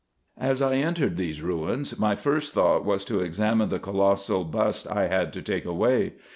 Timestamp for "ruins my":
1.43-2.15